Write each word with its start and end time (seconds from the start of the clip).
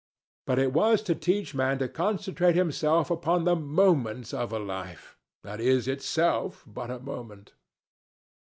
But 0.47 0.57
it 0.57 0.73
was 0.73 1.03
to 1.03 1.13
teach 1.13 1.53
man 1.53 1.77
to 1.77 1.87
concentrate 1.87 2.55
himself 2.55 3.11
upon 3.11 3.43
the 3.43 3.55
moments 3.55 4.33
of 4.33 4.51
a 4.51 4.57
life 4.57 5.15
that 5.43 5.59
is 5.61 5.87
itself 5.87 6.63
but 6.65 6.89
a 6.89 6.97
moment. 6.97 7.53